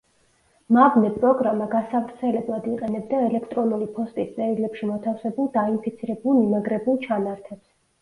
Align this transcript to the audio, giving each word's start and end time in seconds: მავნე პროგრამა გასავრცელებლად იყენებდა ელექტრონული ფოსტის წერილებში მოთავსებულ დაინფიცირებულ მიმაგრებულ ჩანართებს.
მავნე 0.77 1.11
პროგრამა 1.17 1.67
გასავრცელებლად 1.73 2.67
იყენებდა 2.73 3.21
ელექტრონული 3.27 3.91
ფოსტის 4.01 4.35
წერილებში 4.41 4.93
მოთავსებულ 4.95 5.55
დაინფიცირებულ 5.63 6.45
მიმაგრებულ 6.45 7.03
ჩანართებს. 7.09 7.67